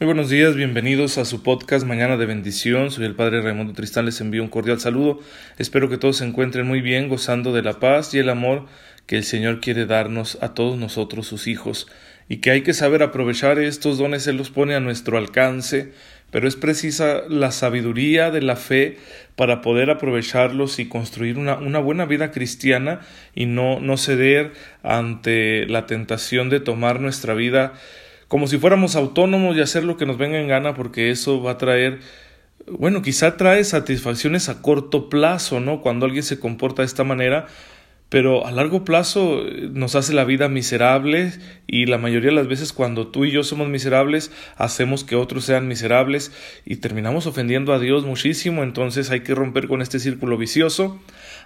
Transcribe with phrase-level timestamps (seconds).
[0.00, 2.90] Muy buenos días, bienvenidos a su podcast Mañana de Bendición.
[2.90, 5.20] Soy el Padre Raimundo Tristán, les envío un cordial saludo.
[5.56, 8.66] Espero que todos se encuentren muy bien, gozando de la paz y el amor
[9.06, 11.86] que el Señor quiere darnos a todos nosotros, sus hijos,
[12.28, 15.92] y que hay que saber aprovechar estos dones, Él los pone a nuestro alcance,
[16.32, 18.98] pero es precisa la sabiduría de la fe
[19.36, 22.98] para poder aprovecharlos y construir una, una buena vida cristiana
[23.32, 27.74] y no, no ceder ante la tentación de tomar nuestra vida
[28.34, 31.52] como si fuéramos autónomos y hacer lo que nos venga en gana porque eso va
[31.52, 32.00] a traer
[32.66, 35.80] bueno, quizá trae satisfacciones a corto plazo, ¿no?
[35.80, 37.46] Cuando alguien se comporta de esta manera,
[38.08, 41.32] pero a largo plazo eh, nos hace la vida miserable
[41.68, 45.44] y la mayoría de las veces cuando tú y yo somos miserables hacemos que otros
[45.44, 46.32] sean miserables
[46.64, 51.00] y terminamos ofendiendo a Dios muchísimo, entonces hay que romper con este círculo vicioso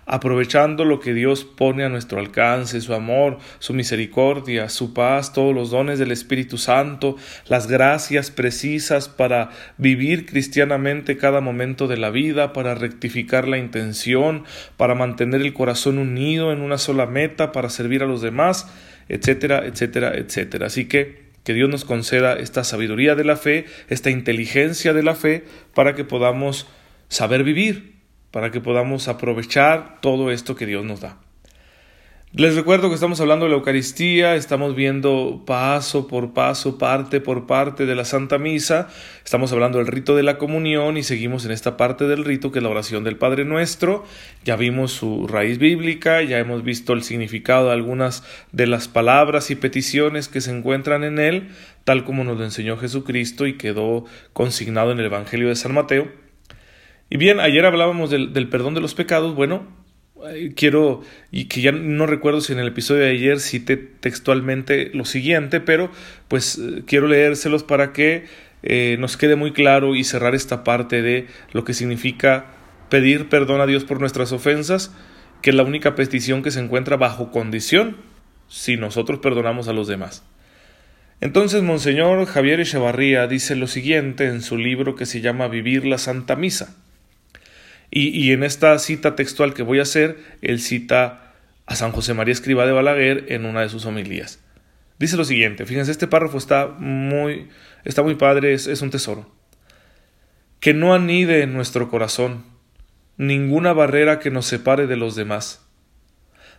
[0.09, 5.55] aprovechando lo que Dios pone a nuestro alcance, su amor, su misericordia, su paz, todos
[5.55, 7.17] los dones del Espíritu Santo,
[7.47, 14.45] las gracias precisas para vivir cristianamente cada momento de la vida, para rectificar la intención,
[14.79, 18.67] para mantener el corazón unido en una sola meta, para servir a los demás,
[19.11, 20.67] etcétera, etcétera, etcétera.
[20.67, 25.15] Así que que Dios nos conceda esta sabiduría de la fe, esta inteligencia de la
[25.15, 26.67] fe, para que podamos
[27.09, 27.98] saber vivir,
[28.31, 31.19] para que podamos aprovechar todo esto que Dios nos da.
[32.35, 37.47] Les recuerdo que estamos hablando de la Eucaristía, estamos viendo paso por paso, parte por
[37.47, 38.89] parte de la Santa Misa,
[39.25, 42.59] estamos hablando del rito de la comunión y seguimos en esta parte del rito que
[42.59, 44.05] es la oración del Padre Nuestro.
[44.45, 49.51] Ya vimos su raíz bíblica, ya hemos visto el significado de algunas de las palabras
[49.51, 51.49] y peticiones que se encuentran en él,
[51.85, 56.28] tal como nos lo enseñó Jesucristo y quedó consignado en el Evangelio de San Mateo.
[57.11, 59.35] Y bien, ayer hablábamos del, perdón de los pecados.
[59.35, 59.67] Bueno,
[60.29, 64.91] eh, quiero, y que ya no recuerdo si en el episodio de ayer cité textualmente
[64.93, 65.91] lo siguiente, pero
[66.29, 68.27] pues eh, quiero leérselos para que
[68.63, 72.47] eh, nos quede muy claro y cerrar esta parte de lo que significa
[72.91, 74.95] pedir perdón a Dios por nuestras ofensas,
[75.41, 77.97] que es la única petición que se encuentra bajo condición
[78.49, 80.25] si nosotros perdonamos a los demás.
[81.21, 85.99] Entonces Monseñor Javier Echevarría dice lo siguiente en su libro que se llama Vivir la
[85.99, 86.77] Santa Misa.
[87.91, 91.33] Y, en esta cita textual que voy a hacer, él cita
[91.67, 94.45] a San José María Escriba de Balaguer en una de sus homilías.
[94.99, 97.49] Dice lo siguiente, fíjense, este párrafo está muy,
[97.85, 99.31] está muy padre, es, es un tesoro.
[100.61, 102.45] Que no anide en nuestro corazón
[103.17, 105.67] ninguna barrera que nos separe de los demás.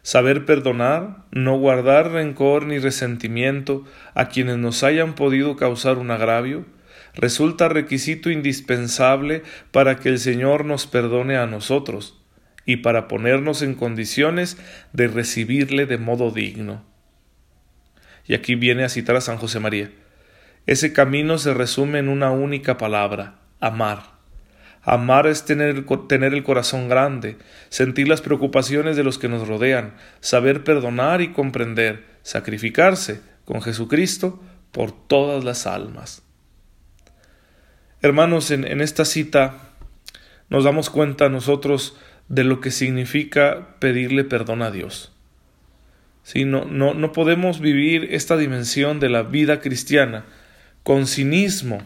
[0.02, 6.66] Saber perdonar, no guardar rencor ni resentimiento a quienes nos hayan podido causar un agravio,
[7.20, 12.18] resulta requisito indispensable para que el Señor nos perdone a nosotros
[12.66, 14.58] y para ponernos en condiciones
[14.94, 16.86] de recibirle de modo digno.
[18.26, 19.92] Y aquí viene a citar a San José María.
[20.66, 24.20] Ese camino se resume en una única palabra, amar.
[24.82, 27.38] Amar es tener, tener, el corazón grande,
[27.70, 34.42] sentir las preocupaciones de los que nos rodean, saber perdonar y comprender, sacrificarse con Jesucristo
[34.72, 36.29] por todas las almas.
[38.02, 39.58] Hermanos, en, esta cita
[40.50, 41.98] nos damos cuenta nosotros
[42.30, 45.12] de lo que significa pedirle perdón a Dios.
[46.24, 50.26] Si no, no, no podemos vivir esta dimensión de la vida cristiana
[50.84, 51.82] con cinismo,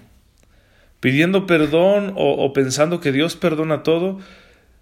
[1.00, 4.20] pidiendo perdón o, o, pensando que Dios perdona todo,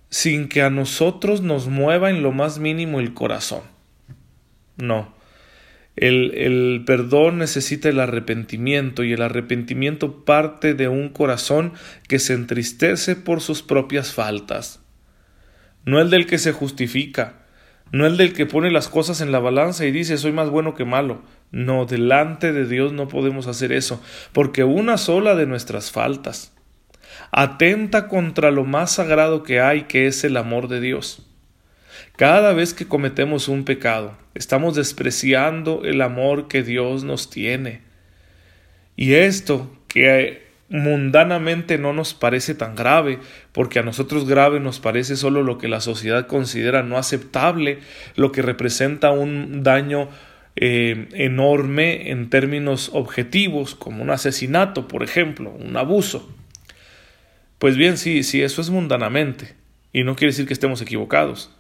[0.10, 3.62] sin que a nosotros nos mueva en lo más mínimo el corazón.
[4.76, 5.21] No.
[5.96, 11.74] El, perdón necesita el arrepentimiento y el arrepentimiento parte de un corazón
[12.08, 14.82] que se entristece por sus propias faltas.
[15.84, 17.42] No el del que se justifica,
[17.92, 20.76] no el del que pone las cosas en la balanza y dice soy más bueno
[20.76, 21.24] que malo.
[21.52, 26.54] No, delante de Dios no podemos hacer eso, porque una sola de nuestras faltas
[27.32, 31.31] atenta contra lo más sagrado que hay, que es el amor de Dios.
[32.18, 37.82] Cada vez que cometemos un pecado, estamos despreciando el amor que Dios nos tiene.
[38.96, 43.20] Y esto que mundanamente no nos parece tan grave,
[43.52, 47.80] porque a nosotros grave nos parece solo lo que la sociedad considera no aceptable,
[48.16, 50.10] lo que representa un daño
[50.56, 56.34] eh, enorme en términos objetivos, como un asesinato, por ejemplo, un abuso.
[57.60, 59.56] Pues bien, sí, sí, eso es mundanamente,
[59.92, 61.54] y no quiere decir que estemos equivocados.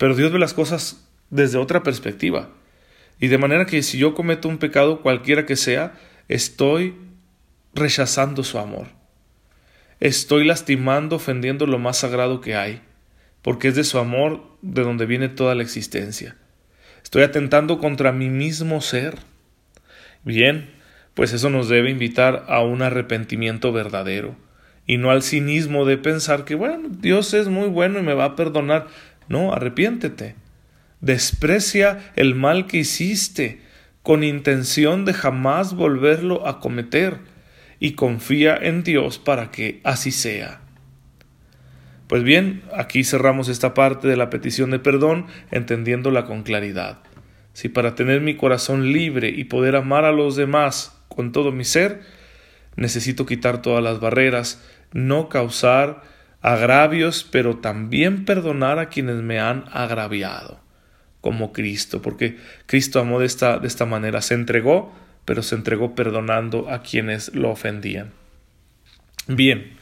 [0.00, 2.48] Pero Dios ve las cosas desde otra perspectiva.
[3.20, 5.92] Y de manera que si yo cometo un pecado cualquiera que sea,
[6.26, 6.94] estoy
[7.74, 8.86] rechazando su amor.
[10.00, 12.80] Estoy lastimando, ofendiendo lo más sagrado que hay,
[13.42, 16.34] porque es de su amor de donde viene toda la existencia.
[17.02, 19.18] Estoy atentando contra mi mismo ser.
[20.24, 20.70] Bien,
[21.12, 24.34] pues eso nos debe invitar a un arrepentimiento verdadero
[24.90, 28.24] y no al cinismo de pensar que, bueno, Dios es muy bueno y me va
[28.24, 28.88] a perdonar.
[29.30, 30.34] No, arrepiéntete.
[31.00, 33.60] Desprecia el mal que hiciste
[34.02, 37.18] con intención de jamás volverlo a cometer
[37.78, 40.62] y confía en Dios para que así sea.
[42.08, 46.98] Pues bien, aquí cerramos esta parte de la petición de perdón entendiéndola con claridad.
[47.52, 51.64] Si para tener mi corazón libre y poder amar a los demás con todo mi
[51.64, 52.00] ser,
[52.74, 54.60] necesito quitar todas las barreras,
[54.92, 56.02] no causar
[56.42, 60.60] agravios, pero también perdonar a quienes me han agraviado,
[61.20, 64.92] como Cristo, porque Cristo amó de esta, de esta manera, se entregó,
[65.24, 68.12] pero se entregó perdonando a quienes lo ofendían.
[69.26, 69.76] Bien,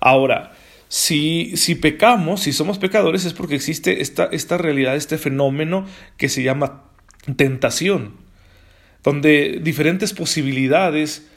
[0.00, 0.52] ahora,
[0.88, 5.86] si, si pecamos, si somos pecadores, es porque existe esta, esta realidad, este fenómeno
[6.16, 6.84] que se llama
[7.36, 8.14] tentación,
[9.02, 11.28] donde diferentes posibilidades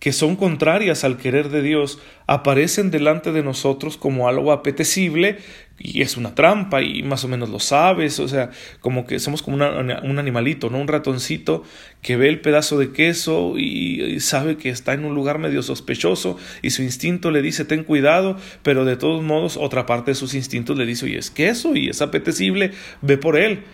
[0.00, 5.38] que son contrarias al querer de Dios aparecen delante de nosotros como algo apetecible
[5.78, 8.50] y es una trampa y más o menos lo sabes, o sea,
[8.80, 10.78] como que somos como un animalito, ¿no?
[10.78, 11.64] Un ratoncito
[12.02, 16.38] que ve el pedazo de queso y, sabe que está en un lugar medio sospechoso
[16.62, 20.34] y su instinto le dice ten cuidado, pero de todos modos otra parte de sus
[20.34, 22.72] instintos le dice oye es queso y es apetecible,
[23.02, 23.64] ve por él.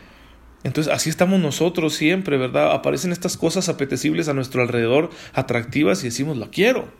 [0.64, 2.73] Entonces así estamos nosotros siempre, ¿verdad?
[2.73, 6.91] Aparecen estas cosas apetecibles a nuestro alrededor, atractivas y decimos, la quiero.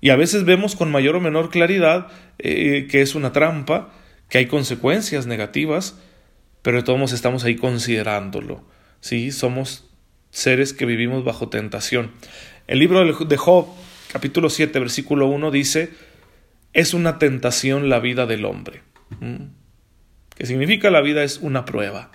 [0.00, 2.08] Y a veces vemos con mayor o menor claridad
[2.38, 3.92] eh, que es una trampa,
[4.28, 5.98] que hay consecuencias negativas,
[6.62, 8.64] pero de todos modos estamos ahí considerándolo.
[9.00, 9.32] ¿sí?
[9.32, 9.90] Somos
[10.30, 12.12] seres que vivimos bajo tentación.
[12.66, 13.66] El libro de Job,
[14.12, 15.90] capítulo 7, versículo 1 dice,
[16.72, 18.82] es una tentación la vida del hombre.
[20.36, 21.24] ¿Qué significa la vida?
[21.24, 22.10] Es una prueba.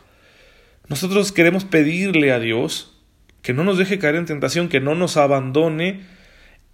[0.90, 3.02] Nosotros queremos pedirle a Dios
[3.42, 6.02] que no nos deje caer en tentación, que no nos abandone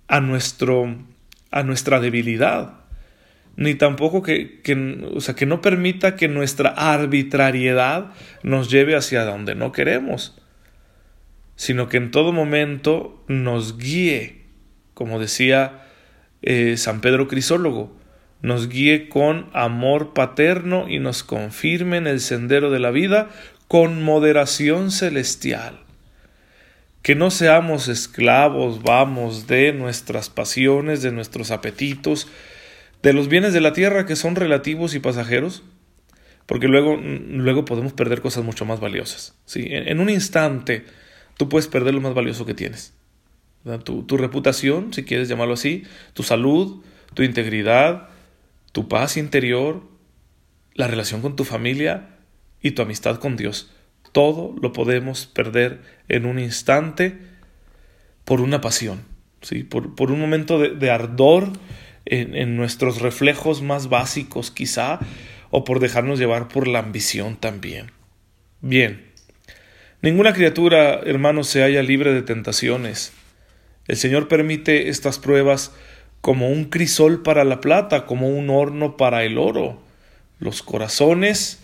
[0.07, 0.95] a, nuestro,
[1.51, 2.81] a nuestra debilidad,
[3.55, 8.11] ni tampoco que, que, o sea, que no permita que nuestra arbitrariedad
[8.43, 10.39] nos lleve hacia donde no queremos,
[11.55, 14.45] sino que en todo momento nos guíe,
[14.93, 15.83] como decía
[16.41, 17.97] eh, San Pedro Crisólogo,
[18.41, 23.29] nos guíe con amor paterno y nos confirme en el sendero de la vida
[23.69, 25.79] con moderación celestial.
[27.03, 32.27] Que no seamos esclavos, vamos, de nuestras pasiones, de nuestros apetitos,
[33.03, 35.63] de los bienes de la tierra que son relativos y pasajeros,
[36.47, 39.35] porque luego, luego podemos perder cosas mucho más valiosas.
[39.45, 39.67] ¿sí?
[39.69, 40.85] En, un instante
[41.37, 42.95] tú puedes perder lo más valioso que tienes.
[43.83, 45.83] Tu, tu reputación, si quieres llamarlo así,
[46.13, 46.81] tu salud,
[47.13, 48.09] tu integridad,
[48.71, 49.83] tu paz interior,
[50.73, 52.15] la relación con tu familia,
[52.61, 53.71] y tu amistad con Dios.
[54.11, 57.17] Todo lo podemos perder en un instante
[58.25, 59.03] por una pasión,
[59.41, 59.63] ¿sí?
[59.63, 61.51] por, por un momento de, ardor
[62.05, 64.99] en, en, nuestros reflejos más básicos quizá,
[65.51, 67.91] o por dejarnos llevar por la ambición también.
[68.61, 69.05] Bien,
[70.01, 73.13] ninguna criatura, hermanos, se halla libre de tentaciones.
[73.87, 75.71] El Señor permite estas pruebas
[76.21, 79.81] como un crisol para la plata, como un horno para el oro.
[80.39, 81.59] Los corazones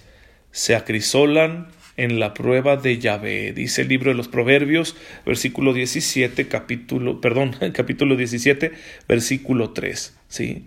[0.55, 1.67] se acrisolan
[1.97, 3.51] en la prueba de Yahvé.
[3.51, 8.71] Dice el libro de los Proverbios, versículo 17, capítulo, perdón, capítulo 17,
[9.05, 10.17] versículo 3.
[10.29, 10.65] ¿sí?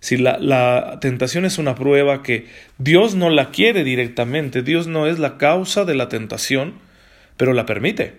[0.00, 2.46] Si la, la tentación es una prueba que
[2.78, 6.80] Dios no la quiere directamente, Dios no es la causa de la tentación,
[7.36, 8.14] pero la permite.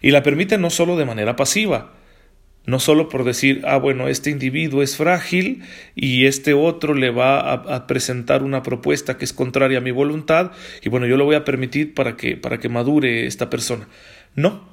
[0.00, 1.92] Y la permite no solo de manera pasiva,
[2.66, 5.62] no solo por decir, ah, bueno, este individuo es frágil
[5.94, 10.52] y este otro le va a, presentar una propuesta que es contraria a mi voluntad
[10.82, 13.88] y bueno, yo lo voy a permitir para que, para que madure esta persona.
[14.34, 14.68] No,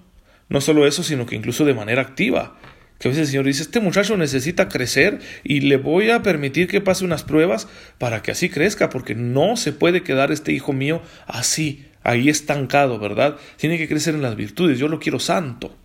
[0.49, 2.57] no solo eso, sino que incluso de manera activa.
[2.99, 6.67] Que a veces el Señor dice, este muchacho necesita crecer y le voy a permitir
[6.67, 7.67] que pase unas pruebas
[7.99, 12.97] para que así crezca, porque no se puede quedar este hijo mío así, ahí estancado,
[12.97, 13.37] ¿verdad?
[13.57, 15.75] Tiene que crecer en las virtudes, yo lo quiero santo.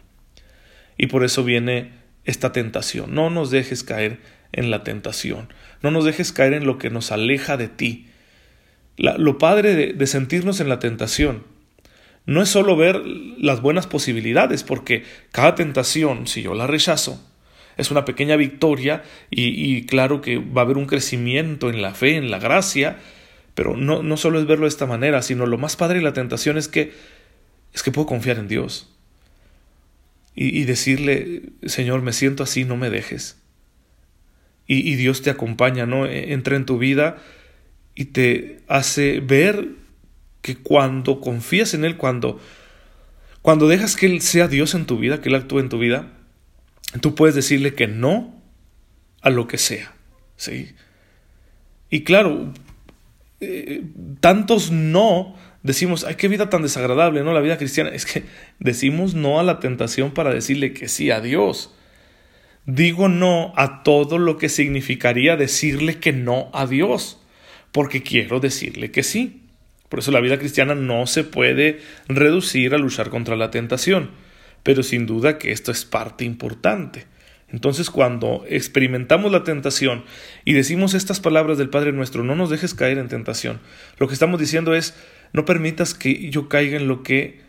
[0.96, 1.92] Y por eso viene
[2.24, 3.14] esta tentación.
[3.14, 4.20] No nos dejes caer
[4.52, 5.48] en la tentación.
[5.82, 8.06] No nos dejes caer en lo que nos aleja de ti.
[8.96, 11.44] lo padre de, sentirnos en la tentación
[12.24, 17.20] no es solo ver las buenas posibilidades, porque cada tentación, si yo la rechazo,
[17.76, 21.94] es una pequeña victoria y, y, claro que va a haber un crecimiento en la
[21.94, 22.98] fe, en la gracia,
[23.54, 26.12] pero no, no solo es verlo de esta manera, sino lo más padre de la
[26.12, 26.92] tentación es que
[27.72, 28.91] es que puedo confiar en Dios
[30.34, 33.36] y, decirle, Señor, me siento así, no me dejes.
[34.66, 36.06] Y, Dios te acompaña, ¿no?
[36.06, 37.18] E, entra en tu vida
[37.94, 39.68] y te hace ver
[40.40, 42.40] que cuando confías en Él, cuando,
[43.42, 46.12] Cuando dejas que Él sea Dios en tu vida, que Él actúe en tu vida,
[47.00, 48.40] tú puedes decirle que no
[49.20, 49.94] a lo que sea.
[50.36, 50.74] ¿sí?
[51.90, 52.54] Y claro,
[53.40, 53.84] eh,
[54.20, 57.32] tantos no decimos, ay, qué vida tan desagradable, ¿no?
[57.32, 57.90] La vida cristiana.
[57.90, 58.24] Es que
[58.58, 61.74] decimos no a la tentación para decirle que sí a Dios.
[62.64, 67.20] Digo no a todo lo que significaría decirle que no a Dios,
[67.72, 69.42] porque quiero decirle que sí.
[69.88, 74.10] Por eso la vida cristiana no se puede reducir a luchar contra la tentación,
[74.62, 77.06] pero sin duda que esto es parte importante.
[77.52, 80.04] Entonces cuando experimentamos la tentación
[80.44, 83.60] y decimos estas palabras del Padre nuestro, no nos dejes caer en tentación,
[83.98, 84.96] lo que estamos diciendo es,
[85.32, 87.40] no permitas que yo caiga en lo que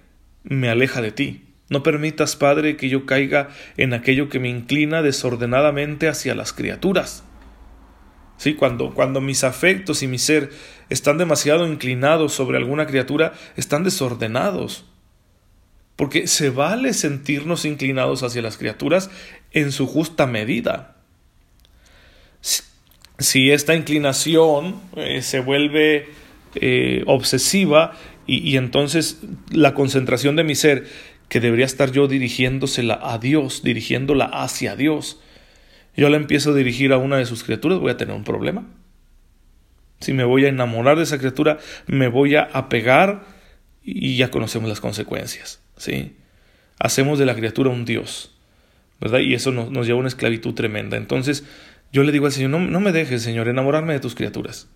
[0.43, 1.45] me aleja de ti.
[1.69, 7.23] No permitas, Padre, que yo caiga en aquello que me inclina desordenadamente hacia las criaturas.
[8.37, 10.49] Sí, cuando, cuando mis afectos y mi ser
[10.89, 14.85] están demasiado inclinados sobre alguna criatura, están desordenados.
[16.03, 19.09] Porque se vale sentirnos inclinados hacia las criaturas
[19.53, 20.97] en su justa medida.
[23.19, 26.09] Si esta inclinación eh, se vuelve
[26.55, 27.93] eh, obsesiva
[28.27, 30.89] y, y entonces la concentración de mi ser,
[31.29, 35.21] que debería estar yo dirigiéndosela a Dios, dirigiéndola hacia Dios,
[35.95, 38.67] yo la empiezo a dirigir a una de sus criaturas, voy a tener un problema.
[40.01, 43.23] Si me voy a enamorar de esa criatura, me voy a apegar
[43.81, 45.63] y ya conocemos las consecuencias.
[45.83, 46.15] ¿Sí?
[46.79, 48.31] Hacemos de la criatura un Dios,
[49.01, 49.19] ¿verdad?
[49.19, 50.95] Y eso nos, lleva a una esclavitud tremenda.
[50.95, 51.43] Entonces,
[51.91, 54.69] yo le digo al Señor, no, no me dejes, Señor, enamorarme de tus criaturas.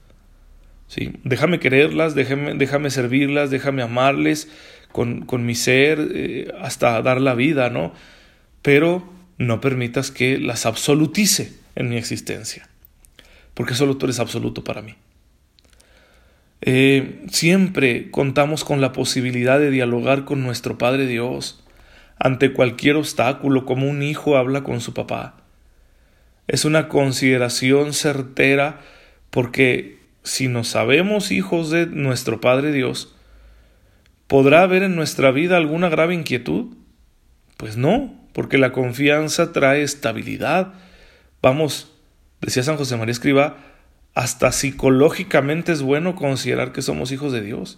[0.87, 1.13] ¿sí?
[1.23, 4.49] Déjame quererlas, déjame, déjame servirlas, déjame amarles
[4.91, 7.93] con, con mi ser eh, hasta dar la vida, ¿no?
[8.61, 12.67] Pero no permitas que las absolutice en mi existencia,
[13.53, 14.95] porque solo tú eres absoluto para mí.
[16.69, 21.63] Eh, siempre contamos con la posibilidad de dialogar con nuestro Padre Dios
[22.19, 25.37] ante cualquier obstáculo como un hijo habla con su papá.
[26.45, 28.81] Es una consideración certera
[29.29, 33.15] porque si nos sabemos hijos de nuestro Padre Dios,
[34.27, 36.75] ¿podrá haber en nuestra vida alguna grave inquietud?
[37.55, 40.73] Pues no, porque la confianza trae estabilidad.
[41.41, 41.93] Vamos,
[42.41, 43.55] decía San José María Escriba,
[44.17, 47.77] hasta psicológicamente es bueno considerar que somos hijos de Dios.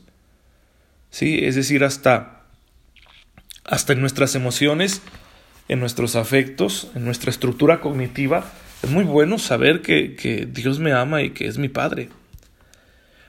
[1.10, 2.44] Sí, es decir, hasta,
[3.66, 5.02] hasta en nuestras emociones,
[5.68, 8.50] en nuestros afectos, en nuestra estructura cognitiva,
[8.82, 12.08] es muy bueno saber que, que Dios me ama y que es mi Padre.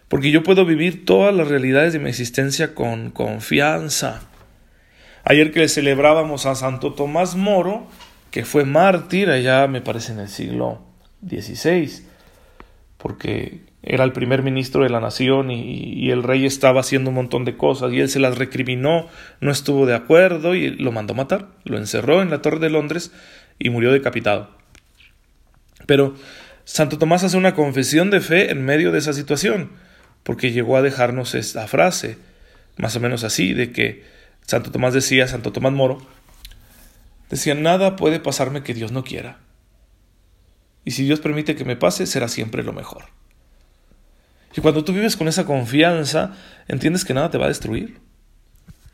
[0.07, 4.21] Porque yo puedo vivir todas las realidades de mi existencia con confianza.
[5.25, 7.89] Ayer que le celebrábamos a Santo Tomás Moro,
[8.31, 10.81] que fue mártir allá, me parece, en el siglo
[11.29, 12.09] XVI
[13.01, 17.45] porque era el primer ministro de la nación y, el rey estaba haciendo un montón
[17.45, 19.09] de cosas y él se las recriminó,
[19.41, 23.13] no estuvo de acuerdo y lo mandó matar, lo encerró en la Torre de Londres
[23.59, 24.51] y murió decapitado.
[25.87, 26.15] Pero
[26.65, 29.71] Santo Tomás hace una confesión de fe en medio de esa situación,
[30.23, 32.19] porque llegó a dejarnos esta frase,
[32.77, 34.05] más o menos así, de que
[34.43, 36.07] Santo Tomás decía, Santo Tomás Moro,
[37.31, 39.39] decía, nada puede pasarme que Dios no quiera.
[40.85, 43.05] Y si Dios permite que me pase, será siempre lo mejor.
[44.57, 46.33] Y cuando tú vives con esa confianza,
[46.69, 47.99] entiendes que nada te va a destruir.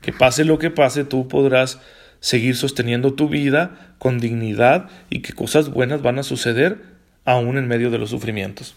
[0.00, 1.80] Que pase lo que pase, tú podrás
[2.20, 6.82] seguir sosteniendo tu vida con dignidad y que cosas buenas van a suceder
[7.24, 8.74] aún en medio de los sufrimientos.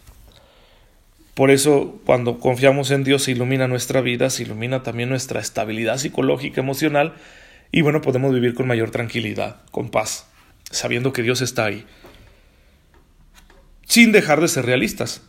[1.34, 5.98] Por eso, cuando confiamos en Dios, se ilumina nuestra vida, se ilumina también nuestra estabilidad
[5.98, 7.13] psicológica, emocional,
[7.72, 10.28] y bueno, podemos vivir con mayor tranquilidad, con paz,
[10.70, 11.86] sabiendo que Dios está ahí
[13.89, 15.24] sin dejar de ser realistas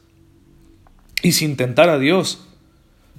[1.23, 2.47] y sin tentar a Dios,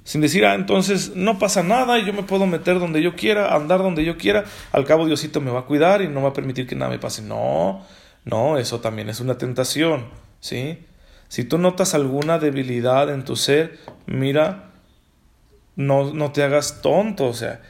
[0.04, 3.54] sin decir, ah, entonces no pasa nada y yo me puedo meter donde yo quiera,
[3.54, 6.32] andar donde yo quiera, al cabo Diosito me va a cuidar y no va a
[6.32, 7.22] permitir que nada me pase.
[7.22, 7.84] No,
[8.24, 10.06] no, eso también es una tentación,
[10.40, 10.78] ¿sí?
[11.28, 14.70] Si tú notas alguna debilidad en tu ser, mira,
[15.74, 17.62] no, no te hagas tonto, o sea,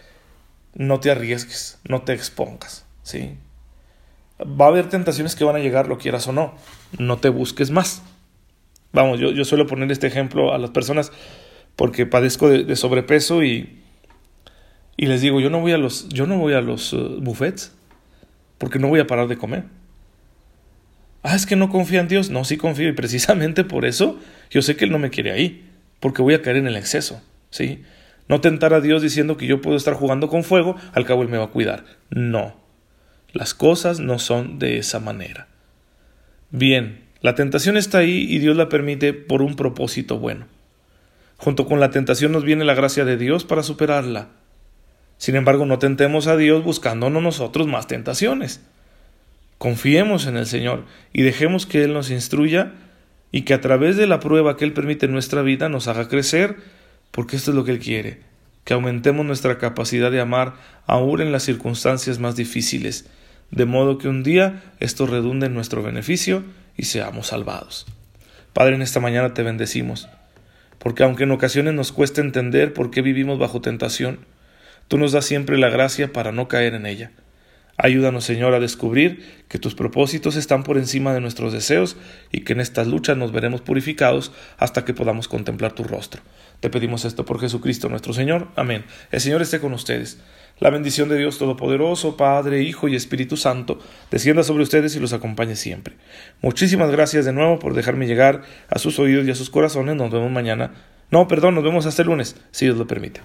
[0.74, 3.36] no te arriesgues, no te expongas, ¿sí?
[4.44, 6.54] Va a haber tentaciones que van a llegar, lo quieras o no.
[6.98, 8.02] No te busques más.
[8.92, 11.12] Vamos, yo, yo suelo poner este ejemplo a las personas
[11.76, 13.80] porque padezco de, sobrepeso y,
[14.96, 17.74] y, les digo, yo no voy a los, yo no voy a los uh, buffets
[18.58, 19.64] porque no voy a parar de comer.
[21.22, 22.30] Ah, es que no confía en Dios.
[22.30, 24.18] No, sí confío y precisamente por eso
[24.50, 25.68] yo sé que Él no me quiere ahí,
[26.00, 27.82] porque voy a caer en el exceso, ¿sí?
[28.28, 31.28] No tentar a Dios diciendo que yo puedo estar jugando con fuego, al cabo Él
[31.28, 31.84] me va a cuidar.
[32.10, 32.54] No,
[33.32, 35.48] las cosas no son de esa manera.
[36.50, 40.46] Bien, la tentación está ahí y Dios la permite por un propósito bueno.
[41.36, 44.28] Junto con la tentación nos viene la gracia de Dios para superarla.
[45.18, 48.60] Sin embargo, no tentemos a Dios buscándonos nosotros más tentaciones.
[49.58, 52.72] Confiemos en el Señor y dejemos que Él nos instruya
[53.30, 56.08] y que a través de la prueba que Él permite en nuestra vida nos haga
[56.08, 56.56] crecer,
[57.12, 58.20] porque esto es lo que Él quiere,
[58.64, 60.54] que aumentemos nuestra capacidad de amar
[60.86, 63.08] aún en las circunstancias más difíciles,
[63.52, 66.42] de modo que un día esto redunde en nuestro beneficio
[66.76, 67.86] y seamos salvados.
[68.52, 70.08] Padre, en esta mañana te bendecimos,
[70.78, 74.18] porque aunque en ocasiones nos cuesta entender por qué vivimos bajo tentación,
[74.88, 77.12] tú nos das siempre la gracia para no caer en ella.
[77.76, 81.96] Ayúdanos, Señor, a descubrir que tus propósitos están por encima de nuestros deseos
[82.30, 86.22] y que en estas luchas nos veremos purificados hasta que podamos contemplar tu rostro.
[86.60, 88.48] Te pedimos esto por Jesucristo nuestro Señor.
[88.56, 88.84] Amén.
[89.10, 90.20] El Señor esté con ustedes.
[90.60, 95.12] La bendición de Dios Todopoderoso, Padre, Hijo y Espíritu Santo, descienda sobre ustedes y los
[95.12, 95.96] acompañe siempre.
[96.40, 99.96] Muchísimas gracias de nuevo por dejarme llegar a sus oídos y a sus corazones.
[99.96, 100.72] Nos vemos mañana.
[101.10, 103.20] No, perdón, nos vemos hasta el lunes, si Dios lo permite.